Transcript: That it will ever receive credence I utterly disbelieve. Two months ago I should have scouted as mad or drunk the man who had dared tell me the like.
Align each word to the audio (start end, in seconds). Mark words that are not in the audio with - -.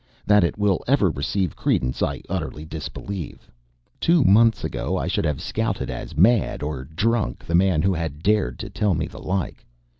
That 0.25 0.43
it 0.43 0.57
will 0.57 0.83
ever 0.87 1.11
receive 1.11 1.55
credence 1.55 2.01
I 2.01 2.23
utterly 2.27 2.65
disbelieve. 2.65 3.51
Two 3.99 4.23
months 4.23 4.63
ago 4.63 4.97
I 4.97 5.05
should 5.05 5.25
have 5.25 5.39
scouted 5.39 5.91
as 5.91 6.17
mad 6.17 6.63
or 6.63 6.85
drunk 6.85 7.45
the 7.45 7.53
man 7.53 7.83
who 7.83 7.93
had 7.93 8.23
dared 8.23 8.67
tell 8.73 8.95
me 8.95 9.05
the 9.05 9.19
like. 9.21 9.63